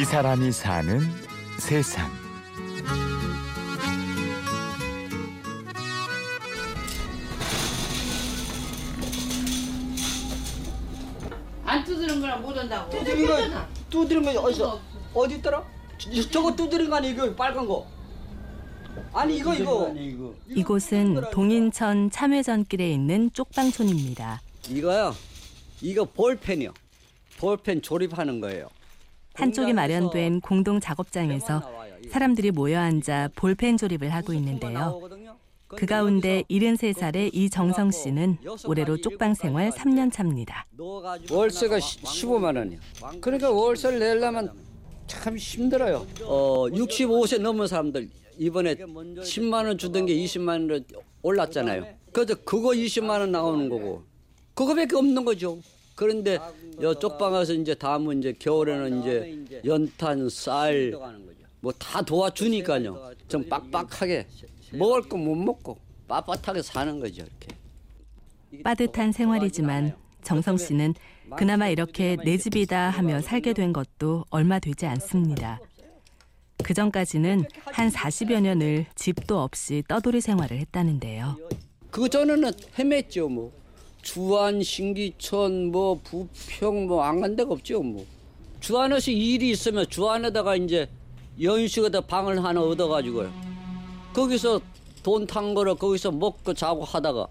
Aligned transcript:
이 0.00 0.04
사람이 0.06 0.50
사는 0.50 0.98
세상. 1.58 2.10
안 11.64 11.84
두드는 11.84 12.20
거랑 12.20 12.42
못 12.42 12.56
온다고. 12.56 12.90
두드린 12.90 13.26
거 13.26 13.66
두드린 13.88 14.24
거 14.24 14.40
어디서 14.40 14.80
어디 15.14 15.36
있더라? 15.36 15.64
저- 15.98 16.30
저거 16.30 16.54
두드린 16.56 16.90
거 16.90 16.96
아니 16.96 17.10
이거 17.10 17.32
빨간 17.34 17.66
거. 17.66 17.86
아니 19.12 19.36
이거 19.36 19.54
이거. 19.54 19.94
이곳은 20.48 21.30
동인천 21.32 22.10
참회전길에 22.10 22.90
있는 22.90 23.30
쪽방촌입니다. 23.32 24.40
이거요. 24.68 25.14
이거 25.80 26.04
볼펜이요. 26.04 26.72
볼펜 27.38 27.80
조립하는 27.82 28.40
거예요. 28.40 28.68
한쪽에 29.34 29.72
마련된 29.72 30.40
공동 30.40 30.80
작업장에서 30.80 31.62
사람들이 32.10 32.50
모여 32.50 32.80
앉아 32.80 33.30
볼펜 33.34 33.76
조립을 33.76 34.10
하고 34.10 34.32
뭐 34.32 34.34
있는데요. 34.34 35.00
그 35.68 35.86
가운데 35.86 36.42
73살의 36.50 37.30
이정성 37.32 37.92
씨는 37.92 38.38
올해로 38.66 38.96
쪽방 38.96 39.34
생활 39.34 39.70
3년 39.70 40.12
차입니다. 40.12 40.66
월세가 41.30 41.78
15만 41.78 42.56
원이요. 42.56 42.78
그러니까 43.20 43.50
월세를 43.50 44.00
내려면 44.00 44.50
참 45.06 45.36
힘들어요. 45.36 46.06
어 46.24 46.66
65세 46.68 47.40
넘은 47.40 47.68
사람들 47.68 48.08
이번에 48.38 48.74
10만 48.74 49.66
원 49.66 49.78
주던 49.78 50.06
게 50.06 50.14
20만 50.14 50.48
원으로 50.48 50.80
올랐잖아요. 51.22 51.86
그래서 52.12 52.34
그거 52.44 52.70
20만 52.70 53.20
원 53.20 53.30
나오는 53.30 53.68
거고 53.68 54.02
그거밖에 54.54 54.96
없는 54.96 55.24
거죠. 55.24 55.60
그런데 56.00 56.38
여 56.80 56.94
쪽방에서 56.94 57.52
이제 57.52 57.74
다음은 57.74 58.20
이제 58.20 58.32
겨울에는 58.38 59.02
이제 59.02 59.60
연탄, 59.66 60.30
쌀 60.30 60.92
뭐 61.60 61.72
다 61.78 62.00
도와주니까요. 62.00 63.12
좀 63.28 63.46
빡빡하게 63.46 64.26
먹을 64.72 65.02
거 65.02 65.18
못 65.18 65.34
먹고 65.34 65.76
빳빳하게 66.08 66.62
사는 66.62 66.98
거죠. 66.98 67.22
이렇게. 67.22 68.62
빠듯한 68.62 69.12
생활이지만 69.12 69.94
정성 70.24 70.56
씨는 70.56 70.94
그나마 71.36 71.68
이렇게 71.68 72.16
내 72.24 72.38
집이다 72.38 72.88
하며 72.88 73.20
살게 73.20 73.52
된 73.52 73.74
것도 73.74 74.24
얼마 74.30 74.58
되지 74.58 74.86
않습니다. 74.86 75.60
그 76.64 76.72
전까지는 76.72 77.44
한 77.66 77.90
40여 77.90 78.40
년을 78.40 78.86
집도 78.94 79.38
없이 79.42 79.82
떠돌이 79.86 80.22
생활을 80.22 80.56
했다는데요. 80.60 81.36
그 81.90 82.08
전에는 82.08 82.50
헤맸죠 82.78 83.28
뭐 83.28 83.52
주안 84.02 84.62
신기천 84.62 85.70
뭐 85.70 86.00
부평 86.02 86.86
뭐 86.86 87.02
안 87.04 87.20
간 87.20 87.36
데가 87.36 87.52
없죠 87.52 87.82
뭐. 87.82 88.04
주안에서 88.60 89.10
일이 89.10 89.50
있으면 89.50 89.88
주안에다가 89.88 90.56
이제 90.56 90.88
연식에다 91.40 92.02
방을 92.02 92.42
하나 92.44 92.60
얻어가지고요. 92.62 93.32
거기서 94.14 94.60
돈 95.02 95.26
탄 95.26 95.54
거를 95.54 95.74
거기서 95.76 96.10
먹고 96.12 96.52
자고 96.52 96.84
하다가 96.84 97.26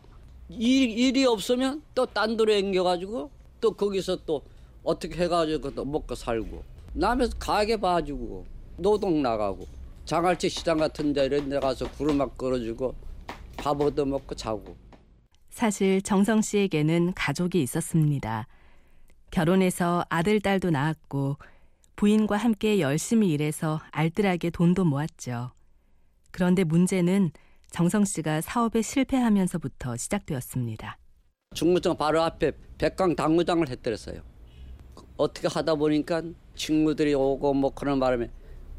일, 0.50 0.90
일이 0.90 1.26
없으면 1.26 1.84
또 1.94 2.06
딴 2.08 2.36
데로 2.38 2.54
옮겨가지고 2.56 3.30
또 3.62 3.72
거기서 3.72 4.18
또 4.26 4.42
어떻게 4.84 5.16
해가지고 5.24 5.76
또 5.76 5.86
먹고 5.86 6.16
살고. 6.16 6.64
남에서 6.94 7.34
가게 7.38 7.78
봐주고 7.78 8.46
노동 8.78 9.22
나가고 9.22 9.68
장알치 10.06 10.50
시장 10.50 10.78
같은 10.78 11.14
데 11.14 11.26
이런 11.26 11.48
데 11.50 11.60
가서 11.60 11.88
구르막 11.92 12.36
끌어주고 12.38 12.96
밥 13.58 13.80
얻어 13.80 14.06
먹고 14.06 14.34
자고 14.34 14.76
사실 15.50 16.02
정성 16.02 16.42
씨에게는 16.42 17.14
가족이 17.14 17.62
있었습니다. 17.62 18.48
결혼해서 19.32 20.06
아들, 20.10 20.40
딸도 20.40 20.72
낳았고 20.72 21.38
부인과 21.96 22.38
함께 22.38 22.80
열심히 22.80 23.30
일해서 23.32 23.80
알뜰하게 23.92 24.52
돈도 24.52 24.86
모았죠. 24.86 25.52
그런데 26.32 26.64
문제는 26.64 27.32
정성 27.72 28.06
씨가 28.06 28.42
사업에 28.42 28.82
실패하면서부터 28.82 29.98
시작되었습니다. 29.98 30.98
중무청 31.54 31.98
바로 31.98 32.22
앞에 32.22 32.54
백강 32.78 33.16
당구장을 33.16 33.68
했더랬어요. 33.68 34.22
어떻게 35.18 35.48
하다 35.48 35.76
보니까 35.76 36.24
친구들이 36.56 37.14
오고 37.14 37.54
뭐 37.54 37.72
그런 37.74 38.00
바람에 38.00 38.30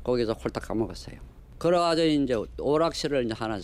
거기서 0.02 0.32
홀딱 0.32 0.62
까먹었어요. 0.66 1.16
그래가지고 1.58 2.06
이제 2.06 2.34
오락실을 2.58 3.26
이제 3.26 3.34
하나 3.36 3.58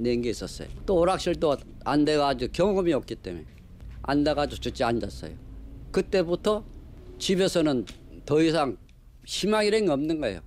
낸 0.00 0.22
게 0.22 0.30
있었어요. 0.30 0.68
또 0.86 0.96
오락실도 0.96 1.56
안 1.84 2.04
돼가지고 2.04 2.52
경험이 2.52 2.92
없기 2.94 3.16
때문에 3.16 3.44
안 4.02 4.24
돼가지고 4.24 4.60
저째 4.62 4.84
앉았어요. 4.84 5.34
그때부터 5.92 6.64
집에서는 7.18 7.84
더 8.24 8.42
이상 8.42 8.76
희망이란 9.26 9.84
게 9.86 9.90
없는 9.90 10.20
거예요. 10.20 10.40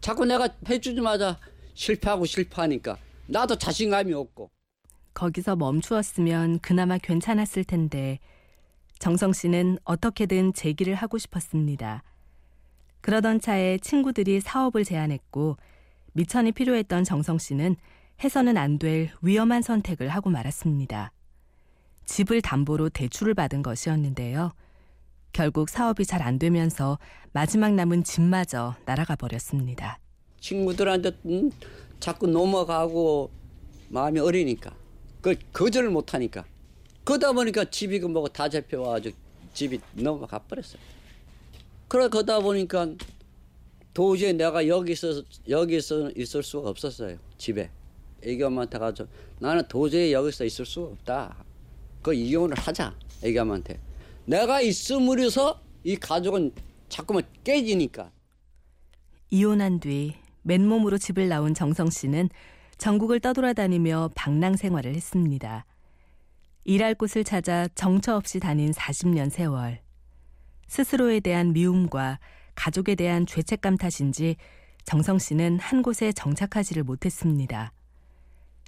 자꾸 0.00 0.24
내가 0.24 0.48
해주자마자 0.68 1.38
실패하고 1.74 2.24
실패하니까 2.24 2.96
나도 3.26 3.56
자신감이 3.56 4.12
없고 4.12 4.50
거기서 5.14 5.56
멈추었으면 5.56 6.60
그나마 6.60 6.98
괜찮았을 6.98 7.64
텐데 7.64 8.18
정성 8.98 9.32
씨는 9.32 9.78
어떻게든 9.84 10.52
재기를 10.54 10.94
하고 10.94 11.18
싶었습니다. 11.18 12.02
그러던 13.00 13.40
차에 13.40 13.78
친구들이 13.78 14.40
사업을 14.40 14.84
제안했고 14.84 15.56
미천이 16.12 16.52
필요했던 16.52 17.04
정성 17.04 17.38
씨는 17.38 17.76
해서는 18.22 18.56
안 18.56 18.78
될 18.78 19.10
위험한 19.22 19.62
선택을 19.62 20.08
하고 20.08 20.30
말았습니다. 20.30 21.12
집을 22.06 22.42
담보로 22.42 22.90
대출을 22.90 23.34
받은 23.34 23.62
것이었는데요. 23.62 24.52
결국 25.32 25.68
사업이 25.68 26.04
잘 26.04 26.22
안 26.22 26.38
되면서 26.38 26.98
마지막 27.32 27.74
남은 27.74 28.04
집마저 28.04 28.74
날아가 28.86 29.16
버렸습니다. 29.16 29.98
친구들한테 30.40 31.12
음, 31.26 31.50
자꾸 32.00 32.26
넘어가고 32.26 33.30
마음이 33.88 34.20
어리니까 34.20 34.74
그 35.20 35.34
거절을 35.52 35.90
못 35.90 36.14
하니까 36.14 36.44
그러다 37.04 37.32
보니까 37.32 37.64
집이 37.64 38.00
그 38.00 38.06
뭐고 38.06 38.28
다 38.28 38.48
잡혀와가지고 38.48 39.16
집이 39.54 39.80
넘어가 39.94 40.38
버렸어요. 40.38 40.80
그래 41.88 42.08
그러다 42.08 42.40
보니까 42.40 42.88
도저히 43.92 44.32
내가 44.32 44.66
여기서 44.66 45.22
여기서 45.48 46.10
있을 46.16 46.42
수가 46.42 46.68
없었어요 46.70 47.16
집에 47.38 47.70
애기엄마한테 48.24 48.78
가서 48.78 49.06
나는 49.38 49.66
도저히 49.68 50.12
여기서 50.12 50.44
있을 50.44 50.64
수가 50.64 50.88
없다. 50.88 51.44
그 52.02 52.14
이혼을 52.14 52.56
하자 52.58 52.94
애기엄마한테 53.22 53.80
내가 54.24 54.60
있음으로써 54.60 55.60
이 55.82 55.96
가족은 55.96 56.52
자꾸만 56.88 57.22
깨지니까 57.42 58.10
이혼한 59.30 59.80
뒤 59.80 60.14
맨몸으로 60.42 60.98
집을 60.98 61.28
나온 61.28 61.54
정성 61.54 61.90
씨는 61.90 62.28
전국을 62.78 63.20
떠돌아다니며 63.20 64.10
방랑 64.14 64.56
생활을 64.56 64.94
했습니다. 64.94 65.64
일할 66.64 66.94
곳을 66.94 67.24
찾아 67.24 67.68
정처 67.74 68.16
없이 68.16 68.40
다닌 68.40 68.72
40년 68.72 69.30
세월. 69.30 69.80
스스로에 70.66 71.20
대한 71.20 71.52
미움과 71.52 72.18
가족에 72.54 72.94
대한 72.94 73.26
죄책감 73.26 73.76
탓인지 73.76 74.36
정성 74.84 75.18
씨는 75.18 75.58
한 75.58 75.82
곳에 75.82 76.12
정착하지를 76.12 76.84
못했습니다. 76.84 77.72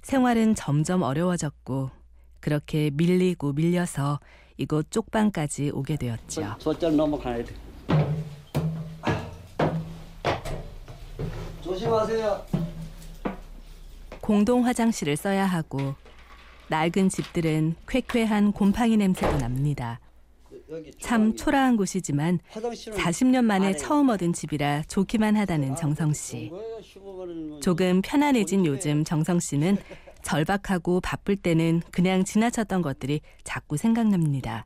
생활은 0.07 0.55
점점 0.55 1.01
어려워졌고 1.01 1.89
그렇게 2.39 2.91
밀리고 2.93 3.51
밀려서 3.51 4.21
이곳 4.55 4.89
쪽방까지 4.89 5.71
오게 5.73 5.97
되었죠. 5.97 6.55
저쪽 6.59 6.95
넘어가야 6.95 7.43
돼. 7.43 7.53
조심하세요. 11.61 12.45
공동 14.21 14.65
화장실을 14.65 15.17
써야 15.17 15.45
하고 15.45 15.95
낡은 16.69 17.09
집들은 17.09 17.75
쾌쾌한 17.85 18.53
곰팡이 18.53 18.95
냄새도 18.95 19.39
납니다. 19.39 19.99
참 20.99 21.35
초라한 21.35 21.77
곳이지만 21.77 22.39
40년 22.51 23.43
만에 23.45 23.75
처음 23.75 24.09
얻은 24.09 24.33
집이라 24.33 24.83
좋기만 24.87 25.35
하다는 25.37 25.75
정성 25.75 26.13
씨. 26.13 26.51
조금 27.61 28.01
편안해진 28.01 28.65
요즘 28.65 29.03
정성 29.03 29.39
씨는 29.39 29.77
절박하고 30.23 30.99
바쁠 31.01 31.37
때는 31.37 31.81
그냥 31.91 32.25
지나쳤던 32.25 32.81
것들이 32.81 33.21
자꾸 33.43 33.77
생각납니다. 33.77 34.65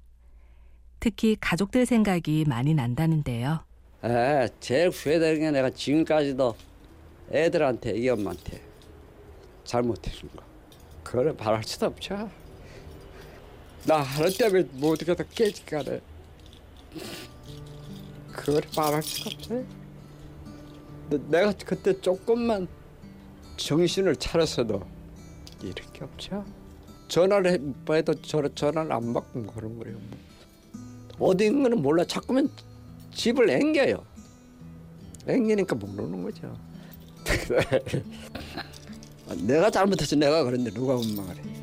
특히 1.00 1.36
가족들 1.40 1.86
생각이 1.86 2.46
많이 2.48 2.74
난다는데요. 2.74 3.64
에, 4.04 4.48
제일 4.60 4.90
후회되는 4.90 5.40
게 5.40 5.52
내가 5.52 5.70
지금까지도 5.70 6.56
애들한테 7.32 7.92
이 7.98 8.10
엄마한테 8.10 8.62
잘못해준 9.64 10.30
거. 10.36 10.44
그걸 11.04 11.34
말할 11.34 11.64
수도 11.64 11.88
없죠. 11.88 12.30
나 13.86 14.02
하나 14.02 14.30
때문에 14.30 14.64
모두가 14.74 15.16
다 15.16 15.24
깨지가네. 15.34 16.02
그걸 18.32 18.62
말할 18.76 19.02
수가 19.02 19.32
없어요. 19.34 19.66
내가 21.30 21.54
그때 21.66 22.00
조금만 22.00 22.68
정신을 23.58 24.16
차렸어도 24.16 24.82
이럴 25.62 25.74
게 25.94 26.04
없죠. 26.04 26.46
전화를 27.08 27.60
해도 27.90 28.14
전화를 28.54 28.92
안 28.92 29.14
받고 29.14 29.44
그런 29.48 29.78
거예요. 29.80 29.98
어디 31.20 31.46
있는 31.46 31.82
몰라. 31.82 32.06
자꾸만 32.06 32.50
집을 33.14 33.50
앵겨요. 33.50 34.04
앵기니까 35.28 35.76
모르는 35.76 36.24
거죠. 36.24 36.58
내가 39.38 39.70
잘못해서 39.70 40.16
내가 40.16 40.44
그런데 40.44 40.72
누가 40.72 40.96
원망을 40.96 41.36
해. 41.38 41.61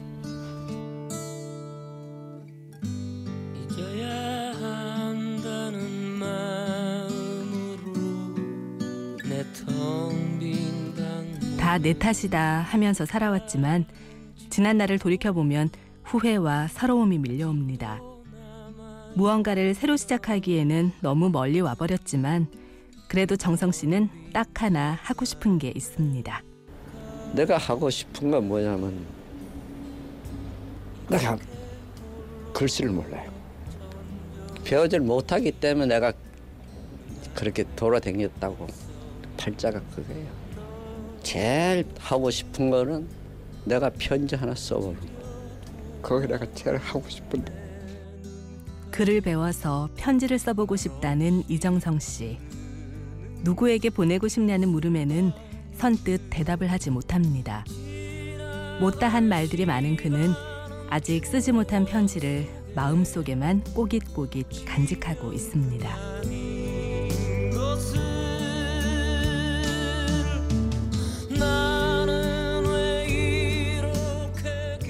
다 11.68 11.76
내 11.76 11.92
탓이다 11.92 12.60
하면서 12.60 13.04
살아왔지만 13.04 13.84
지난 14.48 14.78
날을 14.78 14.98
돌이켜보면 14.98 15.68
후회와 16.02 16.68
서러움이 16.68 17.18
밀려옵니다. 17.18 18.00
무언가를 19.14 19.74
새로 19.74 19.98
시작하기에는 19.98 20.92
너무 21.02 21.28
멀리 21.28 21.60
와버렸지만 21.60 22.46
그래도 23.06 23.36
정성 23.36 23.70
씨는 23.70 24.08
딱 24.32 24.62
하나 24.62 24.98
하고 25.02 25.26
싶은 25.26 25.58
게 25.58 25.70
있습니다. 25.76 26.42
내가 27.34 27.58
하고 27.58 27.90
싶은 27.90 28.30
건 28.30 28.48
뭐냐면 28.48 29.04
내가 31.10 31.36
글씨를 32.54 32.92
몰라요. 32.92 33.30
배우질 34.64 35.00
못하기 35.00 35.52
때문에 35.52 35.86
내가 35.86 36.14
그렇게 37.34 37.64
돌아다녔다고 37.76 38.66
팔자가 39.36 39.82
그거예요. 39.94 40.47
제일 41.28 41.84
하고 41.98 42.30
싶은 42.30 42.70
거는 42.70 43.06
내가 43.66 43.90
편지 43.90 44.34
하나 44.34 44.54
써보는 44.54 44.98
거. 44.98 45.06
그거 46.00 46.26
내가 46.26 46.46
제일 46.54 46.78
하고 46.78 47.06
싶은데 47.06 47.52
글을 48.90 49.20
배워서 49.20 49.90
편지를 49.94 50.38
써보고 50.38 50.76
싶다는 50.76 51.42
이정성 51.46 51.98
씨. 51.98 52.38
누구에게 53.42 53.90
보내고 53.90 54.26
싶냐는 54.26 54.70
물음에는 54.70 55.32
선뜻 55.74 56.30
대답을 56.30 56.72
하지 56.72 56.88
못합니다. 56.88 57.62
못다한 58.80 59.28
말들이 59.28 59.66
많은 59.66 59.96
그는 59.96 60.30
아직 60.88 61.26
쓰지 61.26 61.52
못한 61.52 61.84
편지를 61.84 62.48
마음속에만 62.74 63.64
꼬깃꼬깃 63.74 64.64
간직하고 64.64 65.34
있습니다. 65.34 66.37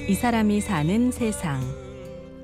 이 0.09 0.15
사람이 0.15 0.63
사는 0.63 1.11
세상. 1.11 1.61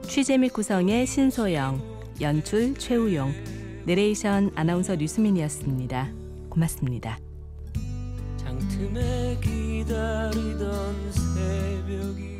취재 0.03 0.37
및 0.37 0.53
구성의 0.53 1.07
신소영, 1.07 1.81
연출 2.21 2.75
최우용, 2.75 3.33
내레이션 3.87 4.51
아나운서 4.55 4.95
류수민이었습니다. 4.95 6.13
고맙습니다. 6.51 7.19
장틈에 8.37 9.39
기다리던 9.43 11.11
새벽이 11.11 12.34